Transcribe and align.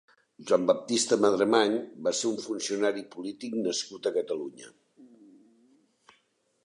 Joan 0.51 0.63
Baptista 0.69 1.17
Madremany 1.25 1.75
va 2.07 2.13
ser 2.21 2.25
un 2.31 2.39
funcionari 2.45 3.05
i 3.05 3.07
polític 3.17 3.61
nascut 3.67 4.09
a 4.09 4.15
Catalunya. 4.19 4.75